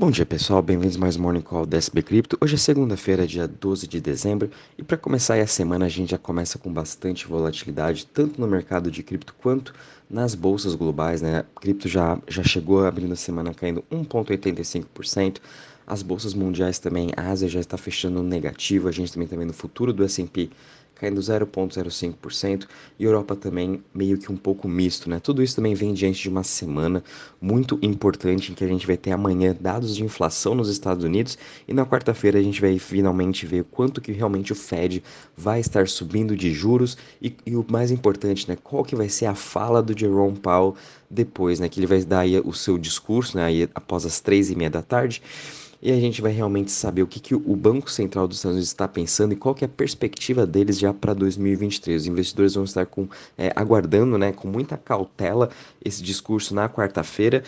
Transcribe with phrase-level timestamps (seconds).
[0.00, 2.38] Bom dia pessoal, bem-vindos mais um Morning Call da SB Cripto.
[2.40, 6.18] Hoje é segunda-feira, dia 12 de dezembro, e para começar a semana a gente já
[6.18, 9.74] começa com bastante volatilidade, tanto no mercado de cripto quanto
[10.08, 11.40] nas bolsas globais, né?
[11.40, 15.38] A cripto já, já chegou abrindo a semana caindo 1,85%.
[15.84, 19.50] As bolsas mundiais também, a Ásia já está fechando negativo, a gente também está vendo
[19.50, 20.48] o futuro do S&P
[20.98, 22.66] caindo 0,05%,
[22.98, 25.20] e Europa também meio que um pouco misto, né?
[25.20, 27.02] Tudo isso também vem diante de uma semana
[27.40, 31.38] muito importante em que a gente vai ter amanhã dados de inflação nos Estados Unidos
[31.66, 35.02] e na quarta-feira a gente vai finalmente ver quanto que realmente o Fed
[35.36, 38.56] vai estar subindo de juros e, e o mais importante, né?
[38.62, 40.74] Qual que vai ser a fala do Jerome Powell
[41.08, 41.68] depois, né?
[41.68, 43.46] Que ele vai dar o seu discurso, né?
[43.74, 45.22] Após as três e meia da tarde
[45.80, 48.68] e a gente vai realmente saber o que, que o Banco Central dos Estados Unidos
[48.68, 52.02] está pensando e qual que é a perspectiva deles já para 2023.
[52.02, 55.50] Os investidores vão estar com, é, aguardando né, com muita cautela
[55.84, 57.44] esse discurso na quarta-feira,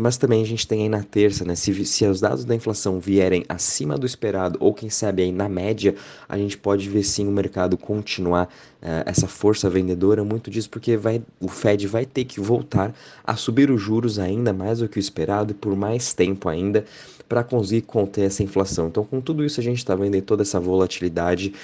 [0.00, 3.00] mas também a gente tem aí na terça, né, se, se os dados da inflação
[3.00, 5.94] vierem acima do esperado ou quem sabe aí na média,
[6.28, 8.48] a gente pode ver sim o mercado continuar
[8.80, 13.34] é, essa força vendedora, muito disso porque vai, o Fed vai ter que voltar a
[13.34, 16.84] subir os juros ainda mais do que o esperado e por mais tempo ainda
[17.28, 18.88] para conseguir conter essa inflação.
[18.88, 21.54] Então, com tudo isso, a gente está vendo toda essa volatilidade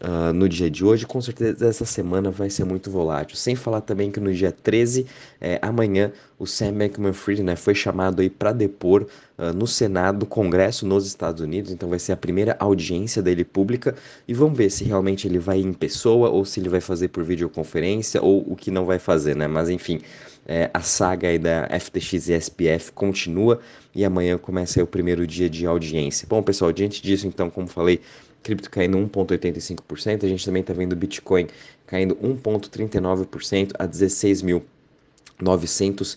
[0.00, 1.06] uh, no dia de hoje.
[1.06, 3.36] Com certeza, essa semana vai ser muito volátil.
[3.36, 5.06] Sem falar também que no dia 13,
[5.40, 9.06] é, amanhã, o Sam Bankman-Fried né, foi chamado aí para depor
[9.38, 11.70] uh, no Senado do Congresso nos Estados Unidos.
[11.70, 13.94] Então, vai ser a primeira audiência dele pública
[14.26, 17.24] e vamos ver se realmente ele vai em pessoa ou se ele vai fazer por
[17.24, 19.46] videoconferência ou o que não vai fazer, né?
[19.46, 20.00] Mas enfim
[20.46, 23.60] é, a saga aí da FTX e SPF continua
[23.94, 26.26] e amanhã começa o primeiro dia de audiência.
[26.28, 28.00] Bom, pessoal, diante disso, então, como falei,
[28.42, 31.46] cripto caindo 1,85%, a gente também está vendo o Bitcoin
[31.86, 36.16] caindo 1,39% a 16.900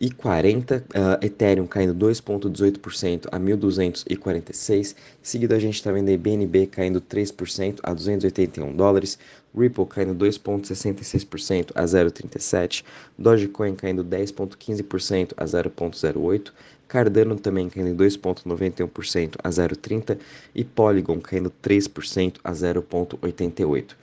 [0.00, 4.96] e 40, uh, Ethereum caindo 2,18% a 1.246.
[5.22, 9.18] Seguido a gente está vendo a BNB caindo 3% a 281 dólares,
[9.54, 12.82] Ripple caindo 2,66% a 0,37,
[13.18, 16.50] Dogecoin caindo 10,15% a 0,08,
[16.88, 20.18] Cardano também caindo 2,91% a 0,30
[20.54, 23.94] e Polygon caindo 3% a 0,88.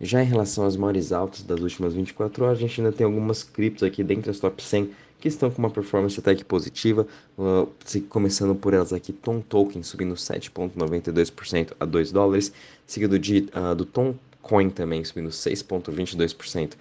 [0.00, 3.42] Já em relação às maiores altas das últimas 24 horas, a gente ainda tem algumas
[3.42, 7.06] criptos aqui dentre as top 100 que estão com uma performance até que positiva,
[7.38, 7.68] uh,
[8.08, 12.52] começando por elas aqui, Tom Token subindo 7,92% a 2 dólares,
[12.86, 16.74] seguido de, uh, do Tom Coin também subindo 6,22%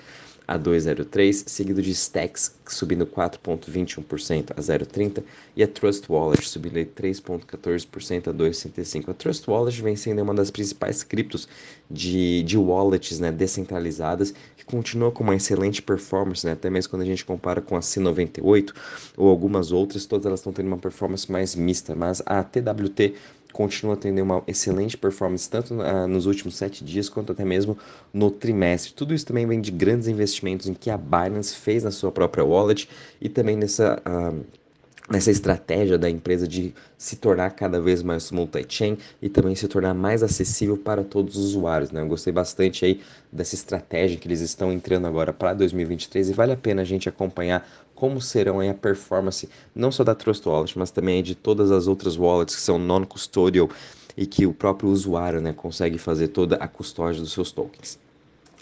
[0.47, 5.23] a 2,03, seguido de Stacks subindo 4,21% a 0,30
[5.55, 9.09] e a Trust Wallet subindo 3,14% a 2,65.
[9.09, 11.47] A Trust Wallet vem sendo uma das principais criptos
[11.89, 17.03] de, de wallets né, descentralizadas que continua com uma excelente performance, né, até mesmo quando
[17.03, 18.73] a gente compara com a C98
[19.17, 23.13] ou algumas outras, todas elas estão tendo uma performance mais mista, mas a TWT
[23.55, 27.77] continua tendo uma excelente performance tanto uh, nos últimos sete dias quanto até mesmo
[28.13, 28.91] no trimestre.
[28.91, 32.43] Tudo isso também vem de grandes investimentos em que a Binance fez na sua própria
[32.43, 32.89] wallet
[33.21, 34.43] e também nessa uh,
[35.09, 39.93] nessa estratégia da empresa de se tornar cada vez mais multi-chain e também se tornar
[39.93, 41.91] mais acessível para todos os usuários.
[41.91, 42.01] Né?
[42.01, 43.01] Eu gostei bastante aí
[43.31, 47.07] dessa estratégia que eles estão entrando agora para 2023 e vale a pena a gente
[47.07, 51.87] acompanhar como serão a performance não só da Trust Wallet, mas também de todas as
[51.87, 53.69] outras wallets que são non-custodial
[54.17, 57.97] e que o próprio usuário né, consegue fazer toda a custódia dos seus tokens.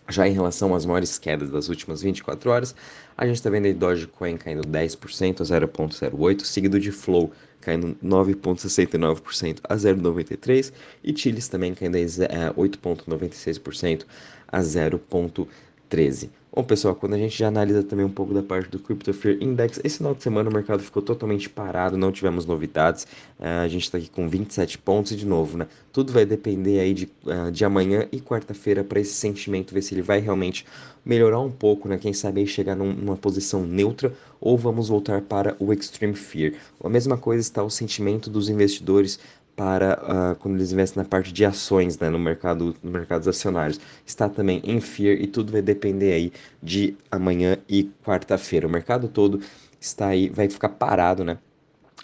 [0.09, 2.75] Já em relação às maiores quedas das últimas 24 horas,
[3.17, 9.59] a gente está vendo aí Dogecoin caindo 10% a 0,08, seguido de Flow caindo 9,69%
[9.63, 10.73] a 0,93
[11.03, 14.05] e Chiles também caindo 8,96% é,
[14.49, 16.29] a 0,13.
[16.55, 19.37] Bom, pessoal, quando a gente já analisa também um pouco da parte do Crypto Fear
[19.41, 23.05] Index, esse final de semana o mercado ficou totalmente parado, não tivemos novidades.
[23.39, 25.65] Uh, a gente está aqui com 27 pontos e, de novo, né?
[25.91, 29.95] Tudo vai depender aí de, uh, de amanhã e quarta-feira para esse sentimento, ver se
[29.95, 30.63] ele vai realmente
[31.03, 31.97] melhorar um pouco, né?
[31.97, 36.53] Quem sabe aí chegar num, numa posição neutra ou vamos voltar para o Extreme Fear.
[36.83, 39.19] A mesma coisa está o sentimento dos investidores
[39.55, 43.79] para uh, quando eles investem na parte de ações né, no mercado no mercados acionários.
[44.05, 48.67] Está também em fear e tudo vai depender aí de amanhã e quarta-feira.
[48.67, 49.41] O mercado todo
[49.79, 51.37] está aí vai ficar parado né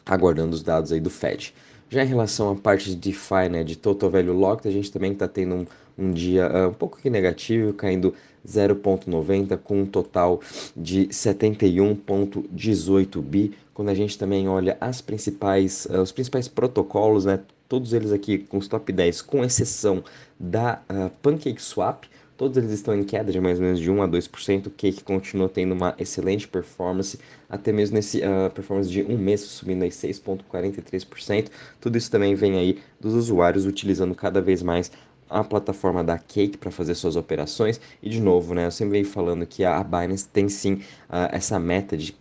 [0.06, 1.54] aguardando os dados aí do Fed
[1.90, 5.14] já em relação à parte de DeFi né de Total Value Locked a gente também
[5.14, 5.66] está tendo um,
[5.98, 8.14] um dia uh, um pouco que negativo caindo
[8.48, 10.40] 0,90 com um total
[10.76, 13.54] de 71,18 bi.
[13.74, 18.40] Quando a gente também olha as principais, uh, os principais protocolos, né, todos eles aqui
[18.40, 20.04] com os top 10, com exceção
[20.40, 22.08] da uh, PancakeSwap,
[22.40, 24.68] todos eles estão em queda de mais ou menos de 1 a 2%.
[24.68, 27.20] O Cake continua tendo uma excelente performance,
[27.50, 31.50] até mesmo nesse uh, performance de um mês subindo aí 6,43%.
[31.82, 34.90] Tudo isso também vem aí dos usuários utilizando cada vez mais
[35.30, 37.82] a plataforma da Cake para fazer suas operações.
[38.02, 40.76] E de novo, né, eu sempre venho falando que a Binance tem sim
[41.10, 42.16] uh, essa meta de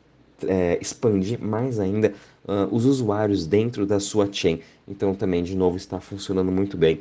[0.47, 2.13] é, expandir mais ainda
[2.45, 4.61] uh, os usuários dentro da sua chain.
[4.87, 6.99] Então também, de novo, está funcionando muito bem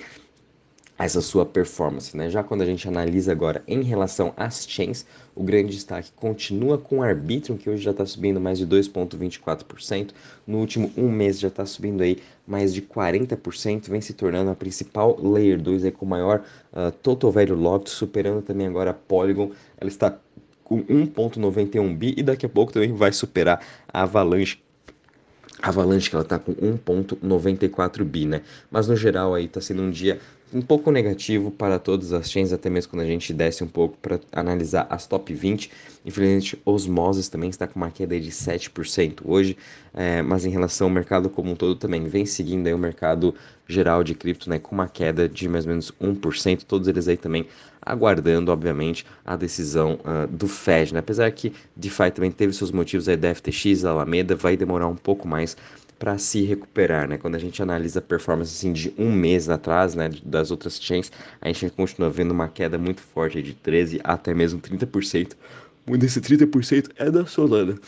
[0.98, 2.16] essa sua performance.
[2.16, 2.30] Né?
[2.30, 5.06] Já quando a gente analisa agora em relação às chains,
[5.36, 10.12] o grande destaque continua com o Arbitrum, que hoje já está subindo mais de 2,24%.
[10.46, 12.18] No último um mês já está subindo aí
[12.48, 17.32] mais de 40%, vem se tornando a principal Layer 2 aí, com maior uh, total
[17.32, 19.52] value locked, superando também agora a Polygon.
[19.80, 20.18] Ela está
[20.64, 24.60] com 1.91 bi e daqui a pouco também vai superar a Avalanche
[25.62, 28.42] Avalanche que ela está com 1.94 bi, né?
[28.70, 30.20] Mas no geral aí está sendo um dia
[30.54, 33.98] um pouco negativo para todas as chains, até mesmo quando a gente desce um pouco
[34.02, 35.70] para analisar as top 20.
[36.06, 39.58] Infelizmente, Osmosis também está com uma queda de 7% hoje,
[39.94, 43.36] é, mas em relação ao mercado como um todo também vem seguindo aí o mercado
[43.68, 47.18] geral de cripto, né, com uma queda de mais ou menos 1%, todos eles aí
[47.18, 47.46] também
[47.82, 51.00] aguardando, obviamente, a decisão uh, do Fed, né?
[51.00, 54.96] Apesar que DeFi também teve seus motivos aí da FTX, a Alameda, vai demorar um
[54.96, 55.56] pouco mais
[55.98, 57.18] para se recuperar, né?
[57.18, 61.12] Quando a gente analisa a performance assim, de um mês atrás, né, das outras chains,
[61.42, 65.34] a gente continua vendo uma queda muito forte de 13 até mesmo 30%.
[65.86, 67.80] Muito desse 30% é da Solana.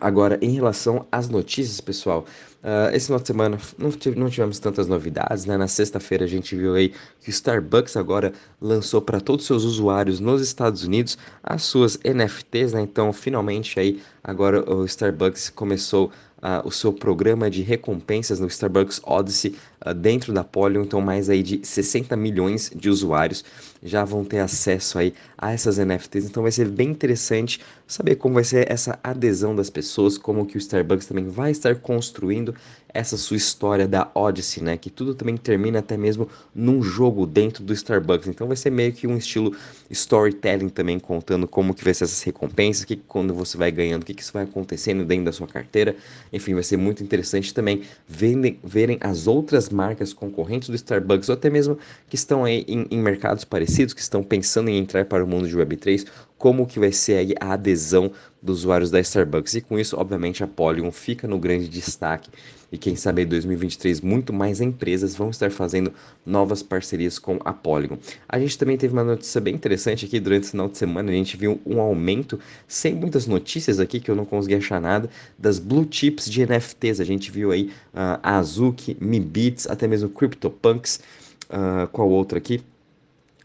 [0.00, 2.24] Agora, em relação às notícias, pessoal,
[2.62, 5.56] uh, esse final de semana não, não tivemos tantas novidades, né?
[5.56, 9.64] Na sexta-feira a gente viu aí que o Starbucks agora lançou para todos os seus
[9.64, 12.80] usuários nos Estados Unidos as suas NFTs, né?
[12.80, 19.00] Então, finalmente aí, agora o Starbucks começou uh, o seu programa de recompensas no Starbucks
[19.04, 19.56] Odyssey
[19.96, 23.44] dentro da Polygon, então mais aí de 60 milhões de usuários
[23.82, 28.34] já vão ter acesso aí a essas NFTs, então vai ser bem interessante saber como
[28.34, 32.54] vai ser essa adesão das pessoas, como que o Starbucks também vai estar construindo
[32.96, 34.76] essa sua história da Odyssey, né?
[34.76, 38.26] Que tudo também termina até mesmo num jogo dentro do Starbucks.
[38.26, 39.54] Então vai ser meio que um estilo
[39.90, 44.06] storytelling também, contando como que vai ser essas recompensas, que quando você vai ganhando, o
[44.06, 45.94] que, que isso vai acontecendo dentro da sua carteira.
[46.32, 51.34] Enfim, vai ser muito interessante também verem, verem as outras marcas concorrentes do Starbucks, ou
[51.34, 51.78] até mesmo
[52.08, 55.48] que estão aí em, em mercados parecidos, que estão pensando em entrar para o mundo
[55.48, 56.06] de Web3,
[56.38, 59.54] como que vai ser a adesão dos usuários da Starbucks.
[59.54, 62.30] E com isso, obviamente, a Polygon fica no grande destaque.
[62.76, 65.94] E quem sabe em 2023 muito mais empresas vão estar fazendo
[66.26, 67.96] novas parcerias com a Polygon.
[68.28, 71.10] A gente também teve uma notícia bem interessante aqui durante esse final de semana.
[71.10, 72.38] A gente viu um aumento,
[72.68, 75.08] sem muitas notícias aqui que eu não consegui achar nada,
[75.38, 77.00] das blue chips de NFTs.
[77.00, 81.00] A gente viu aí uh, a Azuki, Mibits, até mesmo CryptoPunks.
[81.48, 82.62] Uh, qual outra aqui?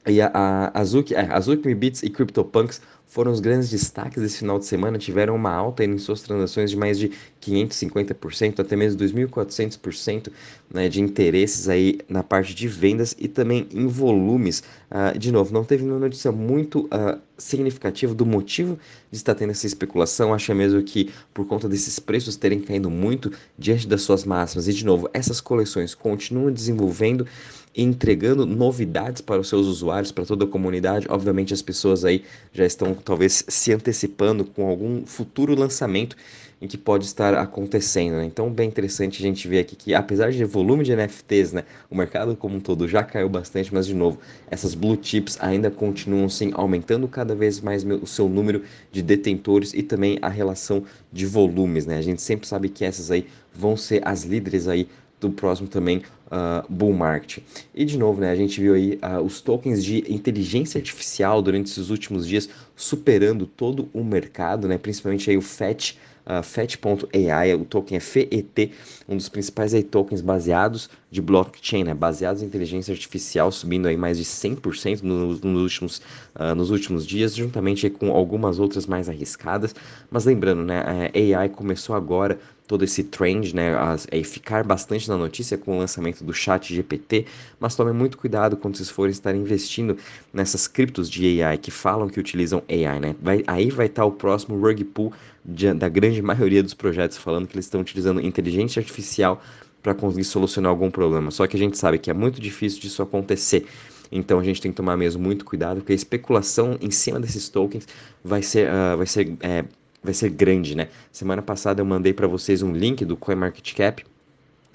[0.05, 4.57] E a, a Azuki, é, Azuki, Mibits e CryptoPunks foram os grandes destaques desse final
[4.57, 7.11] de semana, tiveram uma alta em suas transações de mais de
[7.41, 10.31] 550%, até mesmo 2.400%
[10.73, 14.63] né, de interesses aí na parte de vendas e também em volumes.
[14.89, 18.79] Uh, de novo, não teve uma notícia muito uh, significativa do motivo
[19.11, 20.33] de estar tendo essa especulação.
[20.33, 23.29] Acho mesmo que por conta desses preços terem caído muito
[23.59, 24.69] diante das suas máximas.
[24.69, 27.27] E de novo, essas coleções continuam desenvolvendo
[27.75, 31.07] entregando novidades para os seus usuários, para toda a comunidade.
[31.09, 32.23] Obviamente, as pessoas aí
[32.53, 36.15] já estão talvez se antecipando com algum futuro lançamento
[36.61, 38.17] em que pode estar acontecendo.
[38.17, 38.25] Né?
[38.25, 41.95] Então, bem interessante a gente ver aqui que, apesar de volume de NFTs, né, o
[41.95, 46.29] mercado como um todo já caiu bastante, mas de novo, essas blue chips ainda continuam
[46.29, 48.61] sim aumentando cada vez mais o seu número
[48.91, 51.87] de detentores e também a relação de volumes.
[51.87, 51.97] Né?
[51.97, 54.87] A gente sempre sabe que essas aí vão ser as líderes aí
[55.21, 57.43] do próximo também uh, bull market.
[57.73, 61.67] E de novo, né, a gente viu aí uh, os tokens de inteligência artificial durante
[61.67, 67.63] esses últimos dias superando todo o mercado, né, principalmente aí o FET, uh, FET.ai, o
[67.65, 68.71] token é FET,
[69.07, 73.95] um dos principais aí, tokens baseados de blockchain, né, baseados em inteligência artificial, subindo aí
[73.95, 76.01] mais de 100% nos, nos, últimos,
[76.35, 79.75] uh, nos últimos dias, juntamente com algumas outras mais arriscadas.
[80.09, 82.39] Mas lembrando, né, a AI começou agora
[82.71, 86.73] todo esse trend, né, a, a ficar bastante na notícia com o lançamento do chat
[86.73, 87.25] GPT,
[87.59, 89.97] mas tomem muito cuidado quando vocês forem estar investindo
[90.33, 93.13] nessas criptos de AI que falam que utilizam AI, né?
[93.21, 95.11] Vai, aí vai estar o próximo rug pull
[95.43, 99.41] de, da grande maioria dos projetos falando que eles estão utilizando inteligência artificial
[99.83, 101.29] para conseguir solucionar algum problema.
[101.29, 103.65] Só que a gente sabe que é muito difícil disso acontecer.
[104.09, 107.49] Então a gente tem que tomar mesmo muito cuidado, porque a especulação em cima desses
[107.49, 107.85] tokens
[108.23, 109.65] vai ser, uh, vai ser é,
[110.03, 110.89] vai ser grande, né?
[111.11, 114.03] Semana passada eu mandei para vocês um link do CoinMarketCap,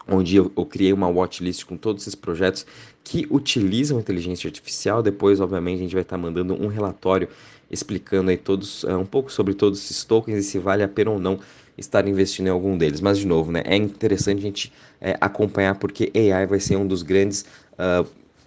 [0.08, 2.64] onde eu, eu, criei uma watchlist com todos esses projetos
[3.02, 5.02] que utilizam inteligência artificial.
[5.02, 7.28] Depois, obviamente, a gente vai estar mandando um relatório
[7.70, 11.10] explicando aí todos uh, um pouco sobre todos esses tokens e se vale a pena
[11.10, 11.40] ou não
[11.76, 13.00] estar investindo em algum deles.
[13.00, 16.86] Mas de novo, né, é interessante a gente é, acompanhar porque AI vai ser um
[16.86, 18.06] dos grandes uh,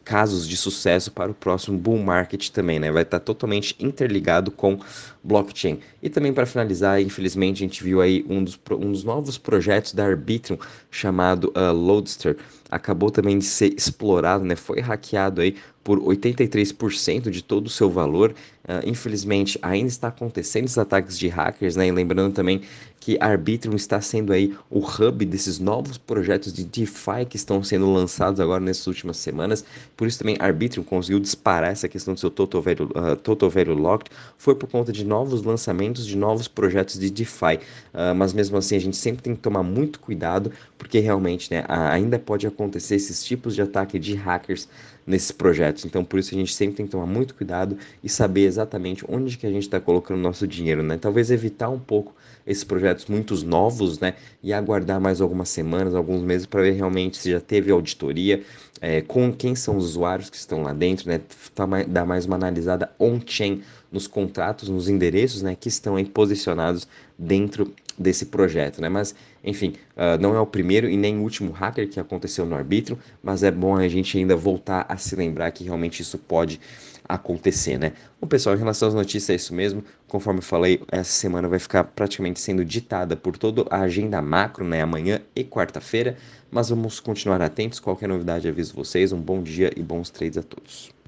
[0.10, 2.92] casos de sucesso para o próximo bull market também, né?
[2.92, 4.80] Vai estar totalmente interligado com
[5.24, 5.80] blockchain.
[6.02, 9.94] E também para finalizar, infelizmente a gente viu aí um dos, um dos novos projetos
[9.94, 10.58] da Arbitrum
[10.90, 12.38] chamado uh, Loadster
[12.72, 14.56] acabou também de ser explorado, né?
[14.56, 18.32] Foi hackeado aí por 83% de todo o seu valor.
[18.64, 21.88] Uh, infelizmente, ainda está acontecendo esses ataques de hackers, né?
[21.88, 22.62] E lembrando também
[23.00, 27.92] que Arbitrum está sendo aí o hub desses novos projetos de DeFi que estão sendo
[27.92, 29.64] lançados agora nessas últimas semanas.
[29.96, 33.74] Por isso também Arbitrum conseguiu disparar essa questão do seu Total Value, uh, Total Value
[33.74, 34.12] Locked.
[34.38, 37.60] Foi por conta de novos lançamentos de novos projetos de DeFi.
[37.94, 41.64] Uh, mas mesmo assim, a gente sempre tem que tomar muito cuidado, porque realmente né,
[41.68, 44.68] ainda pode acontecer esses tipos de ataque de hackers
[45.10, 45.86] nesses projetos.
[45.86, 49.38] Então, por isso a gente sempre tem que tomar muito cuidado e saber exatamente onde
[49.38, 50.98] que a gente está colocando o nosso dinheiro, né?
[50.98, 52.14] Talvez evitar um pouco
[52.46, 54.14] esses projetos muito novos, né?
[54.44, 58.44] E aguardar mais algumas semanas, alguns meses para ver realmente se já teve auditoria,
[58.80, 61.20] é, com quem são os usuários que estão lá dentro, né?
[61.56, 65.58] Tá dar mais uma analisada on-chain nos contratos, nos endereços, né?
[65.60, 66.88] Que estão aí posicionados
[67.18, 68.88] dentro desse projeto, né?
[68.88, 69.14] Mas,
[69.44, 72.98] enfim, uh, não é o primeiro e nem o último hacker que aconteceu no arbítrio,
[73.22, 76.60] mas é bom a gente ainda voltar a se lembrar que realmente isso pode
[77.08, 77.94] acontecer, né?
[78.22, 79.84] Bom, pessoal, em relação às notícias é isso mesmo.
[80.08, 84.64] Conforme eu falei, essa semana vai ficar praticamente sendo ditada por toda a agenda macro,
[84.64, 84.82] né?
[84.82, 86.18] Amanhã e quarta-feira,
[86.52, 87.80] mas vamos continuar atentos.
[87.80, 89.12] Qualquer novidade aviso vocês.
[89.12, 90.92] Um bom dia e bons trades a todos.